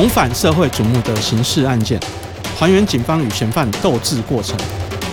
[0.00, 2.00] 重返社会瞩目的刑事案件，
[2.58, 4.58] 还原警方与嫌犯斗智过程。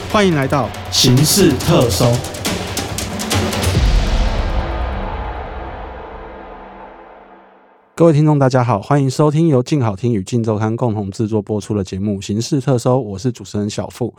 [0.09, 2.05] 欢迎来到刑事特搜。
[7.95, 14.15] 各位听众，大家好，欢迎收听由静好听与静周刊共同制作播出的节目《刑事特搜》，我是主持人小富。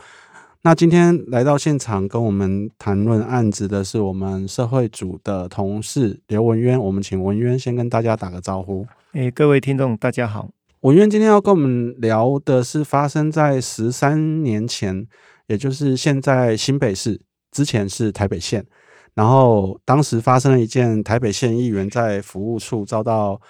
[0.61, 8.85] 那今天来到现场跟我们谈论案子的是我们社会组的同事刘文渊，我们请文渊先跟大家打个招呼。
[9.13, 10.49] 诶，各位听众，大家好。
[10.81, 15.05] 文渊今天要跟我们聊的是发生在十三年前，
[15.47, 17.19] 也就是现在新北市，
[17.51, 18.65] 之前是台北县，
[19.13, 23.41] 然后当时发生了一件台北县议员在服务处遭到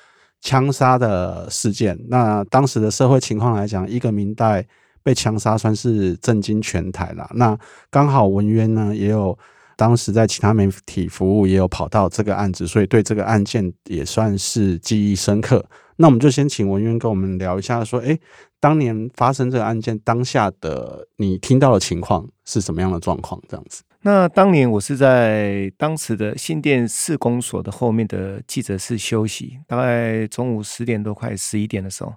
[0.42, 1.96] 枪杀的事件。
[2.10, 4.66] 那当时的社会情况来讲，一个明代。
[5.02, 7.28] 被枪杀算是震惊全台了。
[7.34, 7.58] 那
[7.90, 9.36] 刚好文渊呢，也有
[9.78, 15.66] 当时在其他媒体服务，也有跑到这个案子，所以对这个案件也算是记忆深刻。
[16.02, 18.18] 那我们就先请文渊跟我们聊一下，说，哎，
[18.58, 23.42] 当年发生这个案件当下的你听到的情况是什么样的状况？
[23.50, 23.84] 这样子。
[24.04, 32.14] 那当年我是在当时的新店市公所的后面的记者室休息，大概中午十点多快十一点的时候。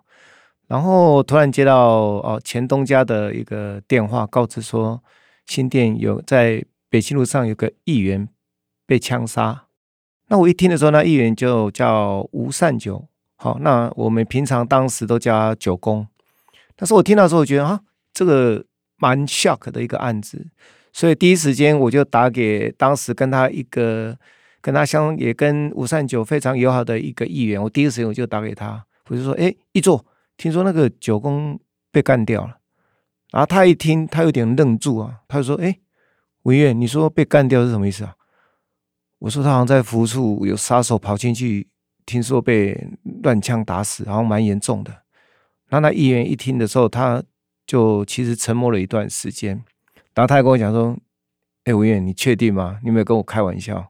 [0.68, 5.02] 然后突然接到哦前东家的一个电话，告知说
[5.46, 8.28] 新店有在北京路上有个议员
[8.86, 9.64] 被枪杀。
[10.28, 13.08] 那我一听的时候，那议员就叫吴善九。
[13.42, 16.06] 好，那我们平常当时都叫他九公。
[16.76, 17.80] 但是我听到的时候，我觉得啊，
[18.14, 18.64] 这个
[18.98, 20.46] 蛮 shock 的一个案子，
[20.92, 24.16] 所以第一时间我就打给当时跟他一个
[24.60, 27.60] 跟他相也跟吴善九非常友好的一个议员。
[27.60, 30.06] 我第一时间我就打给他，我就说：“哎，议座。”
[30.38, 31.58] 听说那个九公
[31.90, 32.58] 被干掉了，
[33.32, 35.80] 然后他一听，他有点愣住啊，他就说：“哎，
[36.44, 38.14] 文渊，你说被干掉是什么意思啊？”
[39.18, 41.68] 我说：“他好像在服务处有杀手跑进去，
[42.12, 42.86] 听说被
[43.22, 44.92] 乱枪打死，然后蛮严重的。”
[45.68, 47.22] 然后那议员一听的时候，他
[47.66, 49.64] 就其实沉默了一段时间，
[50.14, 50.94] 然后他还跟我讲说
[51.64, 52.78] ：“哎，文渊，你确定吗？
[52.82, 53.88] 你有没有跟我开玩笑？”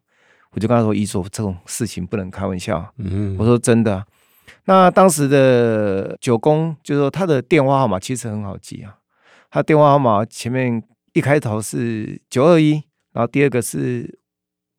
[0.54, 4.06] 我就跟他说：“议座，这种事情不能开玩笑。”嗯，我说：“真的。”
[4.66, 8.98] 那当时的九公就是说他的电话号码其实很好记啊，
[9.50, 10.82] 他电话号码前面
[11.14, 12.74] 一开头是九二一，
[13.12, 14.20] 然后第二个是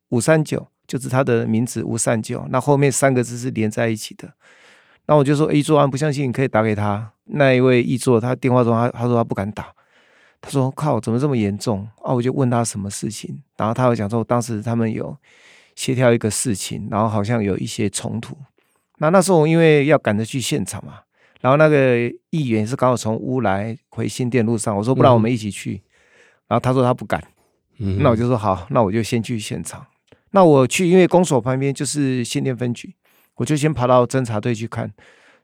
[0.09, 4.31] 五三九，就是他的名字吴善九，那后面三个字是连在一起的。
[5.07, 9.73] 那我就说一座案不相信，你可以打给他那一位议座，他电话中他他说他不敢打，
[10.39, 12.13] 他说靠，怎么这么严重啊？
[12.13, 15.17] 我就问他什么事情，然后他会讲说当时他们有
[15.75, 18.37] 协调一个事情，然后好像有一些冲突。
[18.99, 20.99] 那那时候因为要赶着去现场嘛，
[21.41, 21.97] 然后那个
[22.29, 25.81] 议员是刚好从乌来回新店路上，我说不然我们一起去，嗯、
[26.49, 27.19] 然后他说他不敢，
[27.79, 29.83] 嗯、那我就说好，那我就先去现场。
[30.35, 32.95] 那我去，因为公所旁边就是新店分局，
[33.35, 34.91] 我就先跑到侦查队去看。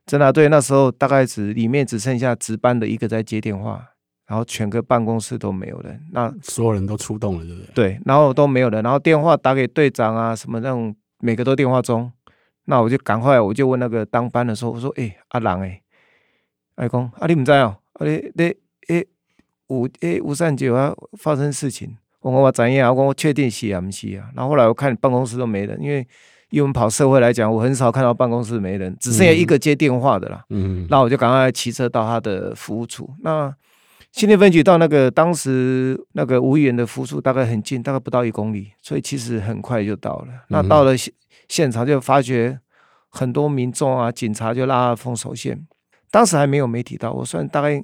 [0.06, 3.88] 侦查队那时候大概只里面只剩下值班的一个在接电话，
[4.26, 7.74] 然后全个办公室都没有人，那所有人都出动了，对不对？
[7.74, 12.12] 对，然后都没有人，然后电话打给队长啊什么那种，每个都电话中。
[12.66, 15.82] 那我就赶快，我就问那个当班的时候，我说：“哎、欸，阿郎哎，
[16.76, 17.78] 阿公，阿你唔在哦？
[17.94, 18.56] 阿你你
[18.90, 19.08] 诶，
[19.68, 22.96] 吴诶吴善九啊，发生事情，我我怎样？
[22.96, 24.30] 我我确定是啊，不是啊。
[24.36, 26.06] 然后后来我看办公室都没人，因为
[26.50, 30.44] 以我们跑社会来讲，我很少看到办公室没人，只剩下一个接电话的啦。
[30.50, 33.10] 嗯，那我就赶快骑车到他的服务处。
[33.22, 33.54] 那
[34.12, 40.28] 新店分局到那个当时那个吴议员的服务处大概很近，大概不到一公里，所以其实很快就到了。
[40.48, 40.98] 那到了。
[40.98, 41.14] 现
[41.48, 42.60] 现场就发觉
[43.10, 45.66] 很多民众啊，警察就拉封锁线。
[46.12, 47.80] 当时还没有媒体到，我算大概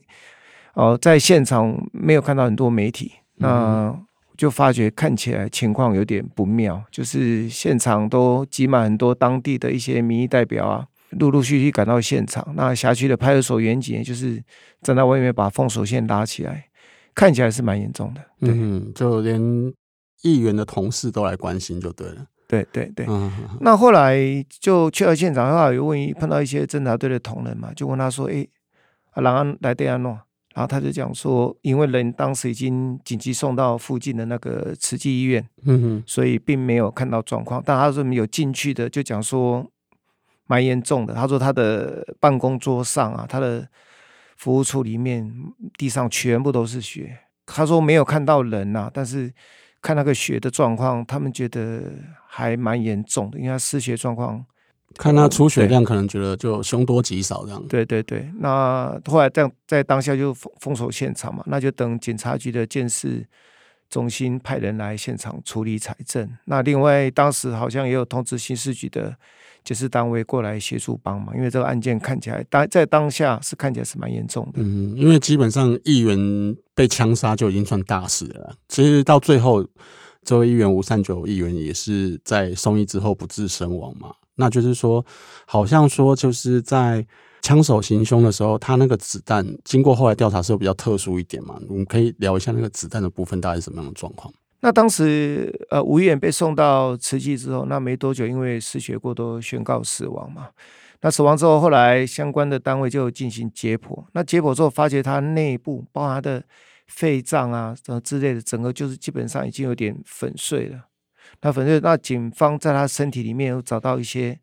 [0.76, 3.96] 哦、呃，在现场没有看到很多媒体，那
[4.38, 12.54] 就发觉看起来情况有点不妙，就是现场都挤满很多当地的一些民意代表啊，陆陆续续赶到现场。
[12.56, 14.44] 那辖区的派出所员警就是
[14.82, 16.66] 站在外面把封锁线拉起来，
[17.14, 18.22] 看起来是蛮严重的。
[18.40, 19.42] 对，嗯，就连
[20.24, 22.26] 议员的同事都来关心，就对了。
[22.48, 23.32] 对对对，嗯、
[23.62, 24.18] 那后来
[24.50, 28.48] 就去了现场，后来又问碰到一些侦查队的同仁嘛，就问他说：“哎，
[29.14, 30.20] 阿郎来对安诺？”
[30.56, 37.62] 然后他就讲说：“因为人当时已经紧急送到附近的那个慈济医院，嗯哼，所以并没有看到状况。
[37.64, 39.70] 但他说有进去的，就讲说
[40.48, 41.14] 蛮严重的。
[41.14, 43.68] 他说他的办公桌上啊，他的
[44.38, 45.32] 服务处里面
[45.78, 47.20] 地上全部都是血。
[47.46, 49.32] 他说没有看到人呐、啊，但是。”
[49.82, 51.84] 看那个血的状况，他们觉得
[52.28, 54.44] 还蛮严重的，因为他失血状况，
[54.98, 57.64] 看他出血量，可能觉得就凶多吉少这样。
[57.68, 63.26] 对对对，那后来这样在当下就封封锁现场嘛，那就等警察局的鉴识
[63.90, 66.30] 中心派人来现场处理财政。
[66.46, 69.16] 那另外当时好像也有通知刑事局的
[69.64, 74.62] 检视单位过来协助帮忙，因为这个案件看起来当在当下是看起来是蛮严重的。
[74.62, 78.56] 嗯，因为基本上议员被枪杀就已经算大事了。
[78.68, 79.66] 其实到最后，
[80.24, 84.14] 这位议员吴善久议员也是在送医之后不治身亡嘛。
[84.36, 85.06] 那就是说，
[85.46, 87.06] 好像说就是在
[87.42, 91.60] 枪手行凶的时候，他那个子弹经过后来调查是比较特殊一点嘛。
[91.70, 94.34] 我们可以聊一下那个子弹的部分大概是什么样的状况？
[94.62, 100.48] 那当时，呃，吴远被送到慈济之后，那没多久，因为失血过多宣告死亡嘛。
[101.02, 104.04] 那死亡之后，后来相关的单位就进行解剖。
[104.14, 106.44] 那解剖之后，发觉他内部，包含他的
[106.88, 110.80] 肺脏啊，什么之类的，整个就是基本上已经有点粉碎了。
[111.46, 114.40] 那粉碎，那警方在他身体里面有找到一些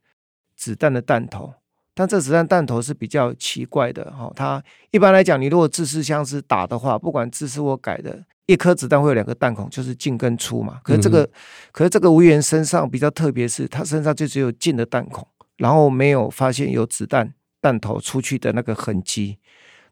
[0.56, 1.52] 子弹的弹头，
[1.96, 4.32] 但这子弹弹头是比较奇怪的哈。
[4.36, 4.62] 他
[4.92, 8.24] 一般来讲，你如果自制枪是打的话，不管自制或改的。
[8.46, 10.80] 一颗子弹会有两个弹孔，就是进跟出嘛。
[10.84, 11.30] 可是这个，嗯、
[11.72, 15.26] 可是这个吴议员身上比较特别，是他身上就只有进的弹孔，
[15.56, 19.38] 然后没有发现有子弹弹头出去的那个痕迹。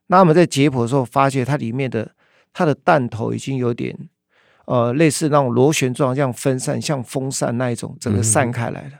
[0.06, 2.12] 那我们在解剖的时候，发现它里面的
[2.52, 3.96] 它的弹头已经有点
[4.66, 8.90] 呃类似那种螺旋状，这样分散，像风扇那一种，整个散开来了。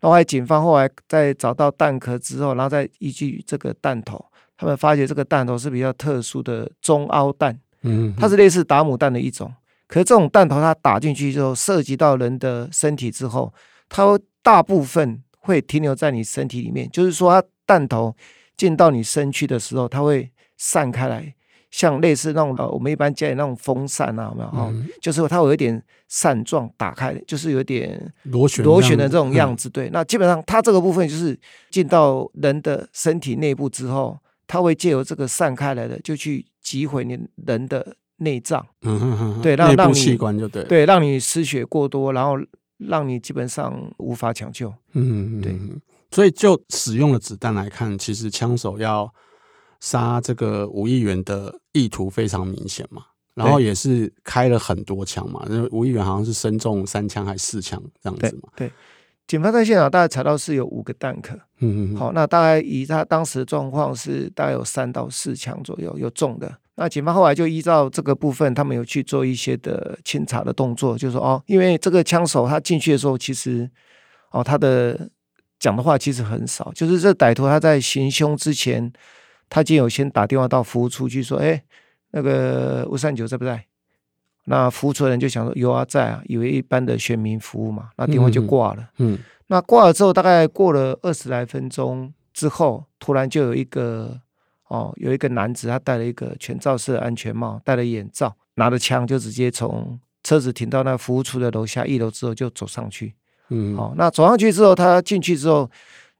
[0.00, 4.24] 后来警方后来在找到弹壳之后，然后再依据这个弹头，
[4.56, 7.58] 他们发觉这个弹头是比较特殊的中凹弹。
[7.82, 9.52] 嗯，它是类似打母弹的一种，
[9.86, 13.52] 可是这种弹头它打进去之后，涉及到人的身体之后，
[13.88, 18.14] 它大部分会停留在你身体里面，就是说它弹头
[18.56, 21.34] 进到你身躯的时候，它会散开来，
[21.70, 24.50] 像类似那种呃，我们一般家里那种风扇啊，有没有？
[24.70, 29.68] 嗯，就是它有一点扇状打开，就是有点螺旋螺旋的这种样子。
[29.68, 31.38] 对，那基本上它这个部分就是
[31.70, 34.18] 进到人的身体内部之后。
[34.50, 42.32] 它会借由这个散开来的，就去击毁你人的内脏，嗯哼哼，对，让让你器官就对，对，让你失血过多，然后
[42.78, 45.54] 让你基本上无法抢救，嗯嗯，对。
[46.10, 49.12] 所以就使用的子弹来看，其实枪手要
[49.80, 53.02] 杀这个吴议员的意图非常明显嘛，
[53.34, 58.68] 然后也是开了很多枪嘛，因为吴议员好像是身中三枪还是四枪这样子嘛，对。
[58.68, 58.72] 对
[59.28, 66.50] 警方在现场大概查到是有五个弹壳，嗯嗯，好，那大概以他当时的状况是大概有三到四枪左右有中的。
[66.76, 73.68] 那警方后来就依照这个部分，他们有去做一些的清查的动作，就是说哦，因为这个枪手他进去的时候，其实
[74.30, 75.10] 哦他的
[75.60, 78.90] 讲的话其实很少，就是这歹徒他在行凶之前，
[79.48, 81.62] 他就有先打电话到服务处去说，哎，
[82.10, 83.64] 那个吴善九在不在？
[84.44, 88.82] 那服务处的人就想说有啊，在啊，以为一般的选民服务嘛，那电话就挂了。
[88.96, 89.18] 嗯，嗯，
[89.48, 94.18] 那挂了之后，大概过了二十来分钟之后，突然就有一个
[94.68, 103.14] 哦，有一个男子，他戴了一个全罩式的安全帽，戴了眼罩，拿着枪，就直接从车子停到那服务处的楼下一楼之后就走上去。
[103.50, 105.70] 嗯，好，那走上去之后，他进去之后，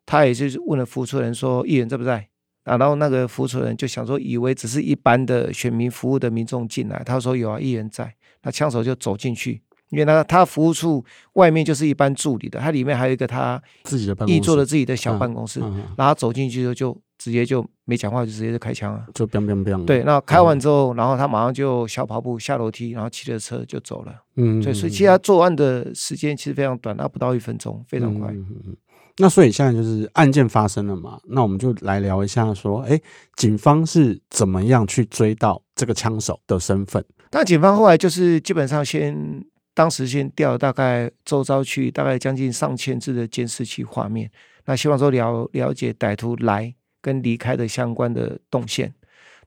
[0.04, 2.28] 他也是问了服务处的人说：“议员在不在？”
[2.68, 8.14] 啊，然后那个服务处的人就想说，以为只是一般的选民服务的民众进来，他说有啊，议员在。
[8.42, 9.60] 那枪手就走进去，
[9.90, 19.84] 因为他他服务处外面就是一般助理的，他里面还有一个他自己的办公室做的自己的小办公室，嗯嗯嗯、然后走进去就就直接就没讲话，就直接就开枪了，就砰砰砰。
[19.84, 24.14] 对，那开完之后，嗯、然后他马上就小跑步下楼梯，然后骑着车就走了。
[24.36, 28.30] 嗯，所以所以其实他作案的时间其实非常短，那不到一分钟，非常快。
[28.30, 28.76] 嗯嗯嗯、
[29.18, 33.00] 那所以现在就是案件发生了嘛，那我们就来聊一下说，哎，
[33.36, 37.04] 警方是怎么样去追到这个枪手的身份？
[37.32, 39.44] 那警方后来就是基本上先
[39.74, 44.30] 当时先调大概周遭区大概将近上千支的监视器画面，
[44.64, 46.72] 那希望说了了解歹徒来
[47.02, 48.94] 跟离开的相关的动线。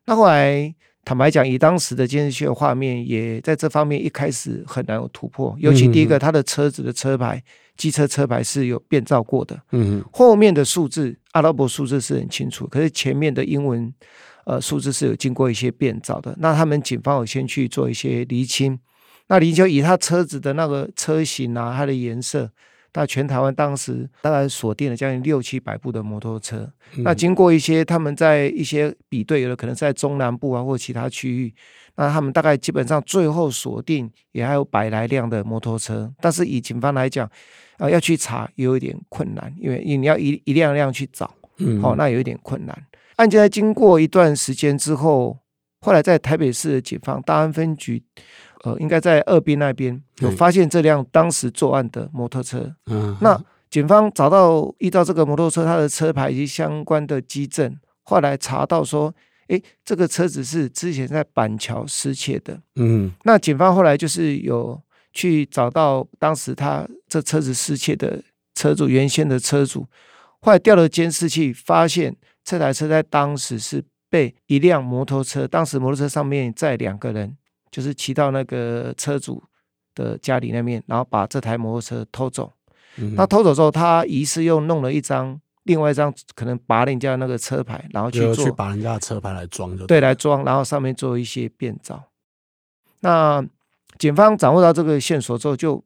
[0.06, 5.56] 那后来坦白讲，以当时的监视器的画面，也在这方面一开始很难有突破。
[5.60, 7.44] 尤其第一个，他的车子的车牌，
[7.76, 9.60] 机车车牌是有变造过的。
[9.72, 13.94] 嗯，后面的数字阿拉伯数字是很清楚，可是前面的英文。
[14.44, 16.36] 呃，数字是有经过一些变造的。
[16.40, 18.78] 那他们警方有先去做一些厘清。
[19.28, 22.52] 那厘清以他车子的那个车型啊，它的颜色，
[22.94, 26.70] 那全台湾当时大概锁定了将近六七百部的摩托车。
[26.98, 31.54] 嗯、那经过一些他们在一些比对，有的可能在中南部啊或其他区域，
[31.96, 36.14] 那他们大概基本上最后锁定也还有百来辆的摩托车。
[36.20, 37.26] 但是以警方来讲，
[37.78, 42.86] 啊、呃，要去查也有一点困难，因为你要一一辆辆去找，好、嗯哦，那有一点困难。
[43.16, 45.38] 案件在经过一段时间之后，
[45.82, 48.02] 后来在台北市的警方大安分局，
[48.64, 52.74] 呃，应该在二滨那边有发现这辆当时作案的摩托车。
[52.86, 59.14] 嗯，那警方找到依照这个摩托车它的车牌以及相关的机证，后来查到说，
[59.48, 62.62] 哎，这个车子是之前在板桥失窃的。
[62.76, 64.80] 嗯，那警方后来就是有
[65.14, 68.22] 去找到当时他这车子失窃的
[68.54, 69.88] 车主，原先的车主，
[70.42, 77.36] 后来调了监视器，发现这台车在当时是被一辆摩托车，当时摩托车上面载两个人，
[77.72, 79.44] 就是骑到那个车主
[79.96, 82.54] 的家里那面，然后把这台摩托车偷走。
[82.98, 85.42] 嗯、他偷走之后，他疑似又弄了一张。
[85.66, 92.04] 另外一张可能拔人家那个车牌，然后去做去拔人家的车牌来装，就对，来装，然后上面做一些变造。
[93.02, 93.46] 那
[94.00, 95.86] 警方掌握到这个线索之后，就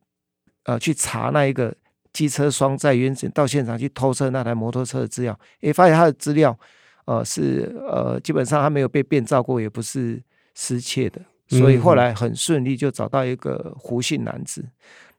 [0.63, 1.75] 呃去查那一个
[2.13, 6.57] 机车双载员到现场去偷车那台摩托车的资料，也发现他的资料
[7.05, 10.21] 呃是呃基本上他没有被变造过，也不是
[10.53, 14.61] 失窃的，所以后来很顺利就找到一个胡姓男子。
[14.61, 14.71] 嗯、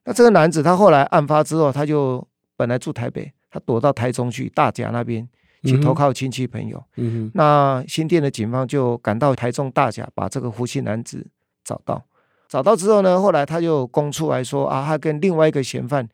[0.05, 2.27] 那这个男子他后来案发之后，他就
[2.57, 3.33] 本来住台北。
[3.49, 5.27] 他躲到台中去大甲那边
[5.63, 6.83] 去投靠亲戚朋友。
[6.97, 11.27] 嗯哼，那新店的警方就赶到台中大甲，把这个胡姓男子
[11.65, 12.05] 找到。
[12.49, 16.07] 找到之后呢，后来他就供出来说啊，他跟另外一个嫌犯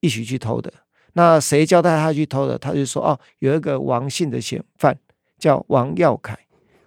[0.00, 0.72] 一起去偷的。
[1.12, 2.58] 那谁交代他去偷的？
[2.58, 4.98] 他就说哦，有一个王姓的嫌犯
[5.40, 6.38] 叫王耀凯，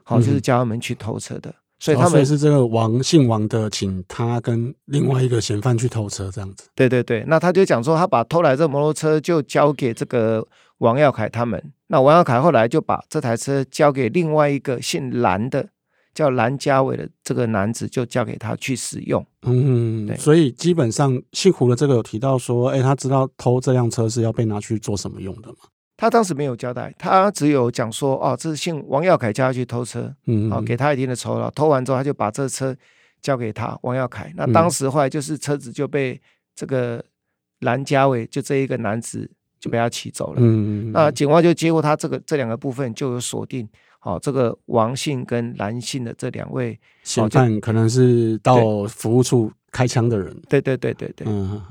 [0.03, 1.53] 好，就是叫他们去偷车的。
[1.79, 6.69] 所以他们、哦、是这个王姓王的，请他跟另外一个嫌犯去偷车，这样子。
[6.73, 11.61] 对对对，那他就讲说，他把偷来这摩托车就交给这个王耀凯他们。
[11.87, 15.67] 那王耀凯后来就把这台车交给另外一个姓蓝的，
[16.13, 19.25] 叫蓝家伟的这个男子，就交给他去使用。
[19.41, 20.15] 嗯，对。
[20.15, 25.55] 所以基本上姓胡的这个有提到说，哎，他知道偷这辆车是要被拿去做什么用的吗？
[26.03, 31.49] 他当时没有交代，他只有讲说，哦，这是姓王耀凯叫他去偷车，嗯，好，给他一定的酬劳。
[31.51, 32.75] 偷完之后，他就把这车
[33.21, 34.29] 交给他王耀凯。
[34.35, 36.21] 那当时后来就是车子就被
[36.57, 37.01] 这个
[37.61, 39.31] 蓝家伟，就这一个男子
[39.61, 40.41] 就被他骑走了。
[40.41, 43.65] 嗯，那警方就接过他这个这两个部分，就有锁定，
[43.99, 50.35] 好，这个王姓跟蓝姓的这两位嫌犯，可能是到服务处开枪的人。
[50.49, 51.61] 对对对对对，嗯。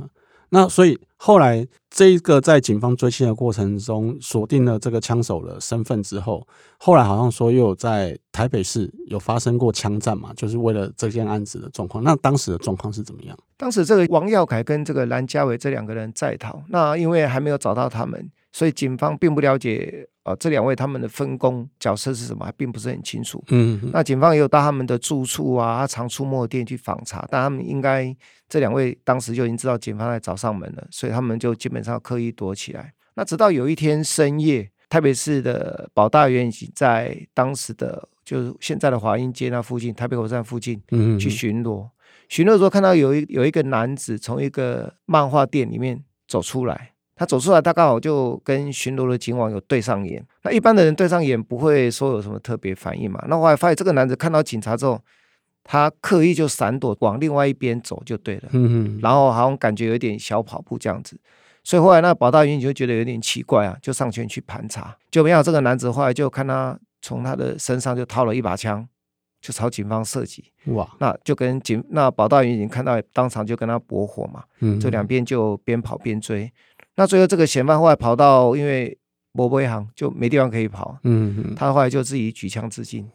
[0.54, 12.04] 那所以后来这一个在警方追缉的过程中锁定了这个枪手的身份之后，后来好像说又有在台北市有发生过枪战嘛，就是为了这件案子的状况。
[12.04, 13.34] 那当时的状况是怎么样？
[13.56, 20.08] 当时这个王耀凯跟这个蓝家伟这两个人在逃，那因为还没有找到他们，所以警方并不了解。
[20.22, 23.42] 啊，这两位他们的分工角色是什么，还并不是很清楚。
[23.48, 28.16] 嗯哼，那警方也有到他们的住处啊，他常出没的店去访查，但他们应该
[28.48, 32.92] 这两位当时就已经知道警方来找上门了，所以他们就基本上刻意躲起来。
[33.14, 41.88] 那直到有一天深夜，台北市的保大员已经在当时的就是现在的华阴街那附近，台北火车站附近，嗯，去巡逻。
[42.28, 46.91] 巡逻的时候看到有一有一个男子从一个漫画店里面走出来。
[47.22, 50.20] 他走出来，大概好就跟巡逻的警网有对上眼。
[50.42, 53.24] 那一般的人对上眼不会说有什么特别反应嘛？
[53.28, 55.00] 那后来发现这个男子看到警察之后，
[55.62, 58.48] 他刻意就闪躲，往另外一边走就对了。
[58.50, 59.00] 嗯哼。
[59.00, 61.16] 然后好像感觉有点小跑步这样子，
[61.62, 64.96] 所以后来那保大员警就觉得有点奇怪啊，就上前去盘查。
[65.08, 68.84] 就没想到这个男子后来就看他从他的身上就掏了一把枪，
[69.40, 70.50] 就朝警方射击。
[70.64, 70.90] 哇！
[70.98, 74.42] 那就跟警那保大员警看到当场就跟他搏火嘛。
[74.58, 74.80] 嗯。
[74.80, 76.52] 这两边就边跑边追。
[76.96, 78.98] 那最后这个嫌犯后来跑到，因为
[79.32, 83.08] 某某一行就没地方可以跑，嗯嗯，他后来就自己举枪自尽，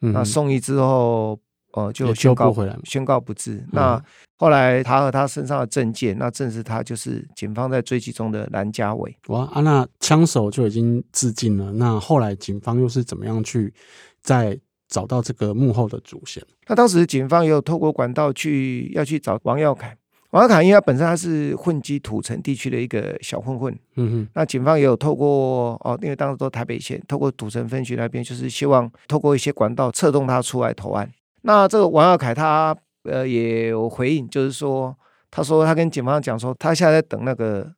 [0.00, 1.38] 嗯，那送医之后，
[1.74, 3.56] 呃，就宣告回来，宣告不治。
[3.56, 4.04] 嗯、那
[4.38, 9.14] 后来他和他身上的证件，那证实他就是警方在追击中的蓝家伟。
[9.26, 11.70] 哇啊，那枪手就已经自尽了。
[11.72, 13.74] 那后来警方又是怎么样去
[14.22, 14.58] 再
[14.88, 16.42] 找到这个幕后的主嫌？
[16.66, 19.94] 那当时警方也有透过管道去要去找王耀凯。
[20.30, 31.10] 王耀凯，因为他本身他是混迹土城地区的一个小混混，嗯哼，那警方也有透过哦，因为当时都台北县，透过土城分局那边，就是希望透过一些管道策动他出来投案。
[31.42, 34.94] 那这个王耀凯他呃也有回应，就是说，
[35.30, 37.72] 他说他跟警方讲说，他现在在等那个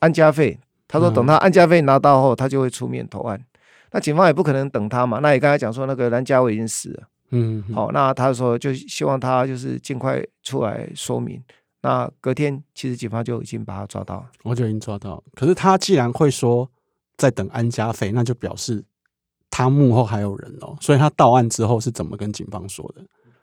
[0.00, 3.38] 安家费，他说等他安家费拿到后，他就会出面投案。
[3.38, 3.44] 嗯、
[3.92, 11.40] 那警方也不可能等他嘛，那也刚才讲说那个蓝家伟已经死了，嗯哼，好，那他说就希望他就是尽快出来说明。
[11.86, 15.22] 那隔天，其实警方就已经把他抓到了，我就已经抓到。
[15.36, 16.68] 可是他既然会说
[17.16, 18.84] 在等安家费，那就表示
[19.48, 20.76] 他幕后还有人哦。
[20.80, 23.02] 所以他到案之后是怎么跟警方说的？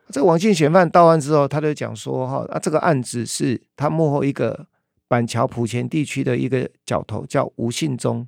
[0.09, 4.67] 这个王姓嫌犯到案之后，他就讲说：“哈，啊，这个案子是他幕后一个
[5.07, 8.27] 板桥埔前地区的一个角头叫吴信忠，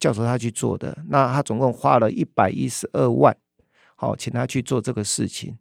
[0.00, 0.98] 叫着他去做的。
[1.10, 3.36] 那他总共花了一百一十二万，
[3.94, 5.56] 好，请他去做这个事情。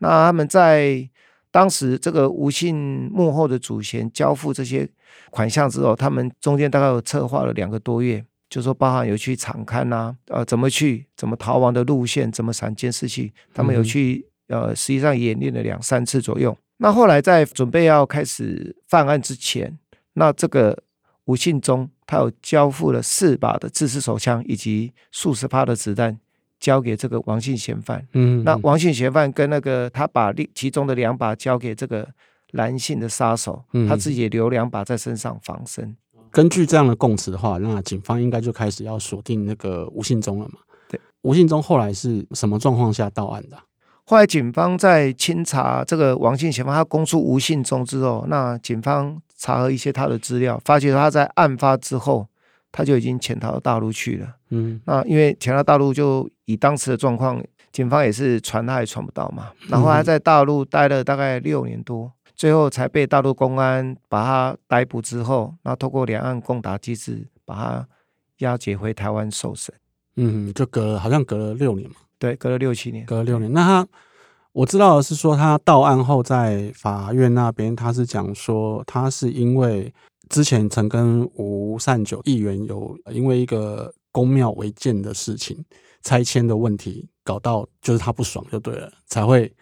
[0.00, 1.08] 那他们在。”
[1.50, 4.88] 当时这个吴姓幕后的主嫌交付这些
[5.30, 16.56] 款项之后，他们中间大概有策划了两个多月，就说包含有去场勘呐、啊，呃，怎么去，怎么逃亡的路线，怎么闪监视器，他们有去，呃，实际上演练了两三次左右。
[16.78, 19.78] 那后来在准备要开始犯案之前，
[20.12, 20.82] 那这个
[21.24, 26.18] 吴信忠他有交付了四把的自制手枪以及数十发的子弹。
[26.60, 32.08] 交给这个王姓嫌犯，嗯，那王姓嫌犯跟那个他把另其中的两把交给这个
[32.52, 35.96] 男性的杀手，嗯，他自己也留两把在身上防身。
[36.30, 40.58] 根据这样的供词的话，那警方应该就开始要锁定那个吴信忠了嘛？
[40.88, 43.56] 对，吴信忠后来是什么状况下到案的？
[44.04, 52.26] 后来警方在清查这个王姓嫌犯，他供出吴信忠之后，那警方查核一些他的资料，发觉他在案发之后。
[52.70, 54.28] 他就已经潜逃到大陆去了。
[54.50, 59.52] 嗯，那因为潜到大陆，就以当时的状况，警方也是传他也传不到嘛。
[59.68, 67.88] 然后他在大陆待了大概六年多，最后才被大陆公安把他逮捕之后，那透过两岸共打机制，把他
[68.38, 69.74] 押解回台湾受审。
[70.16, 71.96] 嗯，就隔了好像隔了六年嘛。
[72.18, 73.52] 对，隔了六七年，隔了六年。
[73.52, 73.88] 那他
[74.52, 79.92] 我知道的是说，他到案后在法院那边，他是讲说他是因为。
[80.30, 85.64] 之前曾跟吴善久议员有因为一个公庙违建的事情、
[86.02, 89.52] 拆迁的问题搞到，就是他不爽就对了，才会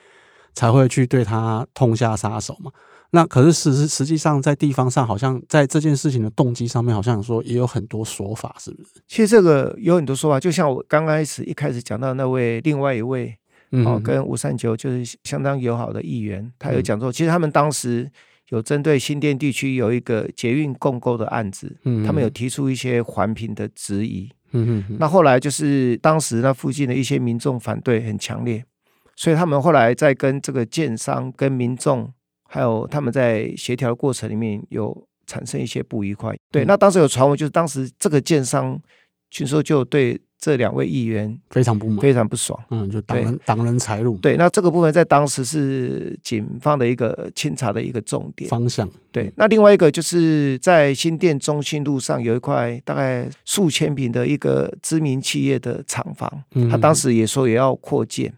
[0.55, 2.71] 才会去对他痛下杀手嘛。
[3.11, 8.89] 那可是实实实际上在地方上，好像在这件事情的动机上面，好像说也有很多说法，是不是？
[9.07, 13.37] 其实这个有很多说法，就像我刚开始一开始讲到那位另外一位，
[13.85, 18.11] 哦，跟吴善九就是相当友好的议员，他有讲说，其实他们当时。
[18.51, 24.31] 有针对新店地区有一个捷运共构的案子，嗯，他们有提出一些环评的质疑，
[24.65, 28.65] 嗯嗯，那后来就是当时那附近的一些民众反对很强烈，
[29.15, 32.13] 所以他们后来在跟这个建商、跟民众，
[32.49, 36.35] 还有他们在协调的过程里面有产生一些不愉快。
[36.51, 38.81] 对，那当时有传闻，就是当时这个建商
[39.31, 40.21] 据说就对。
[40.39, 42.63] 这两位议员非常不满，非常不爽。
[42.71, 44.19] 嗯，就挡人挡人财路。
[44.19, 48.89] 对，那这个部分在当时是警方的一个清查的一个重点方向。
[49.11, 56.31] 对，那另外一个就是在新店中心路上有一块大概数千平的一个知名企业的厂房，
[56.71, 58.33] 他当时也说也要扩建。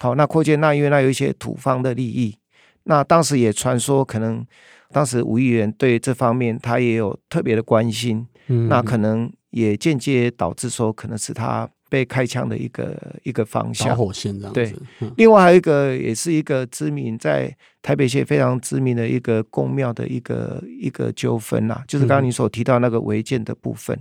[0.00, 2.36] 好，那扩建那因为那有一些土方的利益，
[2.82, 4.44] 那当时也传说可能
[4.90, 8.26] 当时吴议员对这方面他也有特别的关心。
[8.48, 9.32] 嗯，那可能。
[9.50, 13.88] 也间接导致说，可能是他被开枪的一个一个方向。
[13.88, 14.60] 导火线这样子。
[15.00, 23.98] 对，另外还有一个，也是一个知名在台北县非常知名的一个公庙的一个一个纠纷啊，就是刚刚你所提到那个违建的部分。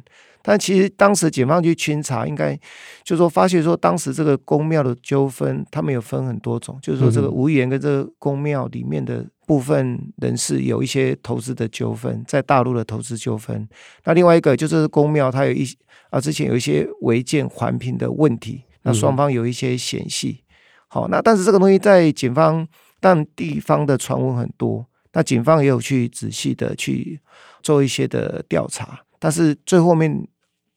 [0.47, 2.55] 但其实当时警方去清查，应该
[3.03, 9.25] 就是说发现说，当时这个宫庙的纠纷，他们有分很多种，就是说这个吴议员跟这个宫庙里面的。
[9.47, 13.65] 部分人士有一些投资的纠纷，在大陆的投资纠纷。
[14.03, 15.65] 那另外一个就是宫庙，它有一
[16.10, 20.43] 啊，之前有一些违建环评的问题，那双方有一些嫌隙。
[20.89, 22.67] 好，那但是这个东西在警方，
[22.99, 27.17] 但地方的传闻很多，那警方也有去仔细的去
[27.63, 30.27] 做一些的调查，但是最后面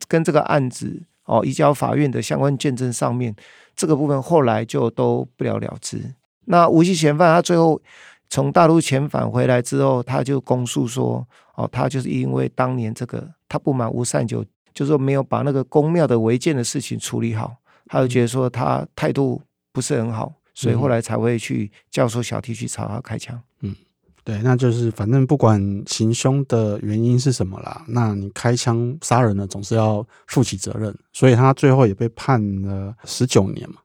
[0.09, 3.35] 跟这个案子哦移交法院的相关见证上面，
[3.75, 6.15] 这个部分后来就都不了了之。
[6.47, 7.81] 那吴姓嫌犯他最后。
[8.33, 23.75] 从大陆遣返回来之后，他就供述说：“哦，他就是因为当年这个他不满吴善久，就是说没有把那个公庙的违建的事情处理好，他就觉得说他态度不是很好，所以后来才会去教唆小弟去朝他开枪。”嗯，
[24.31, 33.77] 对，那就是反正不管行凶的原因是什么啦，那你开枪杀人了，总是要负起责任，所以他最后也被判了十九年嘛，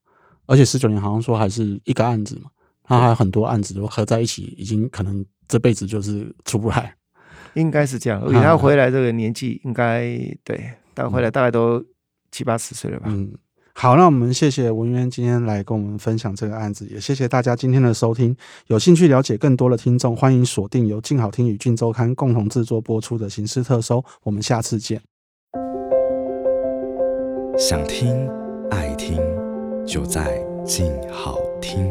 [0.46, 2.52] 而且十九年好像说还是一个案子嘛。
[2.88, 6.96] 他还有很多案子都合在一起，已经可能这辈子就是出不来，
[7.56, 8.22] 应该是这样。
[8.22, 11.84] 而且他回来这个年纪，应该对，但回来大概都
[12.32, 13.08] 七八十岁了吧。
[13.10, 13.34] 嗯，
[13.78, 18.36] 好，那我们谢谢文渊今天来跟我们分享这个案子，也谢谢大家今天的收听。
[18.68, 25.02] 有兴趣了解更多的听众，欢迎锁定由静好听与俊周刊共同制作播出的《刑事特搜》，我们下次见。
[27.58, 28.30] 想听
[28.72, 29.18] 爱听，
[29.86, 31.90] 就在静好听。